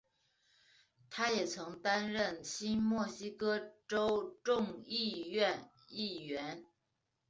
[1.11, 6.65] 他也曾经担任新墨西哥州众议院议员。